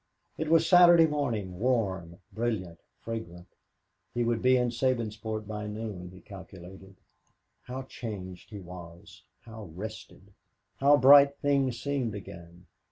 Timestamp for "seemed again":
11.79-12.65